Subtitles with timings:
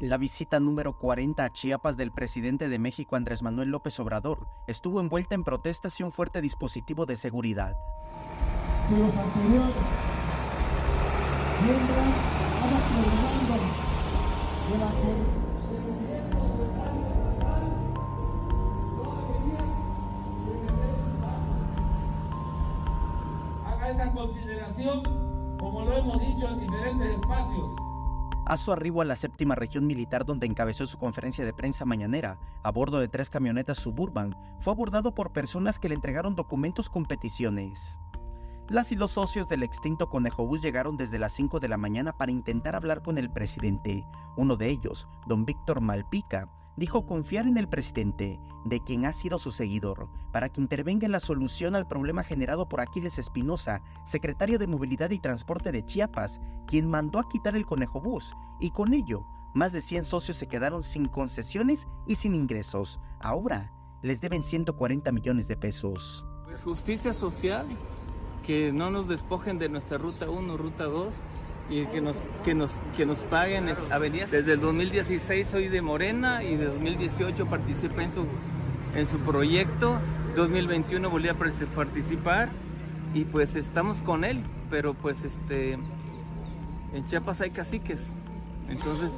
[0.00, 5.00] La visita número 40 a Chiapas del presidente de México Andrés Manuel López Obrador estuvo
[5.00, 7.78] envuelta en protestas y un fuerte dispositivo de seguridad.
[8.90, 9.74] Que los anteriores
[11.64, 11.96] siempre
[12.60, 13.56] han aprovechado
[14.68, 15.08] de la que
[15.74, 17.64] el gobierno federal y estatal
[18.96, 19.72] no deberían
[20.44, 21.16] de sus
[23.64, 25.02] Haga esa consideración,
[25.58, 27.72] como lo hemos dicho en diferentes espacios.
[28.46, 32.38] A su arribo a la séptima región militar donde encabezó su conferencia de prensa mañanera,
[32.62, 37.06] a bordo de tres camionetas suburban, fue abordado por personas que le entregaron documentos con
[37.06, 37.98] peticiones.
[38.68, 42.16] Las y los socios del extinto Conejo Bus llegaron desde las 5 de la mañana
[42.16, 44.06] para intentar hablar con el presidente.
[44.36, 49.38] Uno de ellos, don Víctor Malpica, dijo confiar en el presidente, de quien ha sido
[49.38, 54.58] su seguidor, para que intervenga en la solución al problema generado por Aquiles Espinosa, secretario
[54.58, 58.92] de Movilidad y Transporte de Chiapas, quien mandó a quitar el conejo bus, y con
[58.92, 63.00] ello, más de 100 socios se quedaron sin concesiones y sin ingresos.
[63.20, 63.72] Ahora,
[64.02, 66.26] les deben 140 millones de pesos.
[66.44, 67.66] Pues justicia social,
[68.44, 71.14] que no nos despojen de nuestra ruta 1, ruta 2
[71.68, 74.30] y que nos, que nos, que nos paguen avenidas.
[74.30, 78.24] Desde el 2016 soy de Morena y de 2018 participé en su,
[78.94, 79.98] en su proyecto.
[80.34, 82.50] 2021 volví a participar
[83.14, 85.78] y pues estamos con él, pero pues este
[86.92, 88.00] en Chiapas hay caciques,
[88.68, 89.10] entonces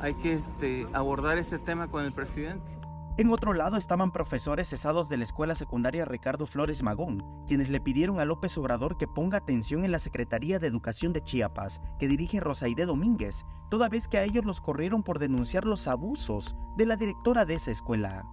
[0.00, 2.75] hay que este, abordar ese tema con el presidente.
[3.18, 7.80] En otro lado estaban profesores cesados de la escuela secundaria Ricardo Flores Magón, quienes le
[7.80, 12.08] pidieron a López Obrador que ponga atención en la Secretaría de Educación de Chiapas, que
[12.08, 16.84] dirige Rosaide Domínguez, toda vez que a ellos los corrieron por denunciar los abusos de
[16.84, 18.26] la directora de esa escuela.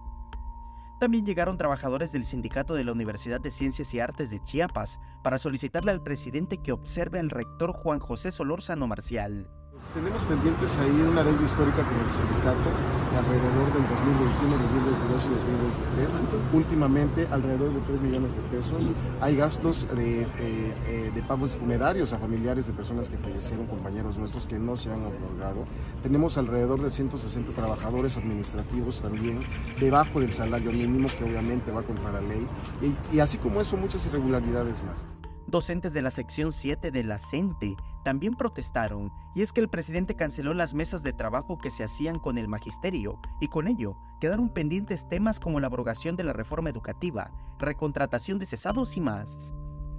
[1.00, 5.38] También llegaron trabajadores del Sindicato de la Universidad de Ciencias y Artes de Chiapas para
[5.38, 9.48] solicitarle al presidente que observe al rector Juan José Solórzano Marcial.
[9.94, 12.66] Tenemos pendientes ahí una deuda histórica con el sindicato
[13.14, 15.28] alrededor del 2021, 2022 y
[16.02, 16.52] 2023.
[16.52, 18.82] Últimamente alrededor de 3 millones de pesos.
[19.20, 24.18] Hay gastos de, eh, eh, de pagos funerarios a familiares de personas que fallecieron, compañeros
[24.18, 25.64] nuestros que no se han otorgado.
[26.02, 29.38] Tenemos alrededor de 160 trabajadores administrativos también
[29.78, 32.44] debajo del salario mínimo que obviamente va contra la ley.
[32.82, 35.04] Y, y así como eso, muchas irregularidades más.
[35.54, 40.16] Docentes de la sección 7 de la CENTE también protestaron, y es que el presidente
[40.16, 44.48] canceló las mesas de trabajo que se hacían con el magisterio, y con ello quedaron
[44.48, 49.54] pendientes temas como la abrogación de la reforma educativa, recontratación de cesados y más.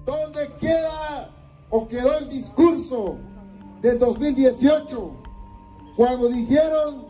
[0.05, 1.29] ¿Dónde queda
[1.69, 3.17] o quedó el discurso
[3.81, 5.11] del 2018
[5.95, 7.05] cuando dijeron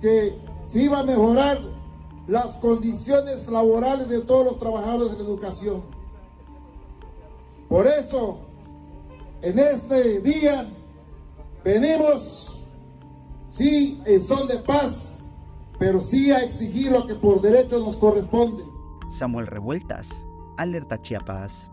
[0.00, 1.58] que se iba a mejorar
[2.28, 5.99] las condiciones laborales de todos los trabajadores de la educación?
[7.70, 8.40] Por eso,
[9.42, 10.66] en este día,
[11.62, 12.60] venimos,
[13.48, 15.22] sí, en son de paz,
[15.78, 18.64] pero sí a exigir lo que por derecho nos corresponde.
[19.08, 20.26] Samuel Revueltas,
[20.56, 21.70] Alerta Chiapas.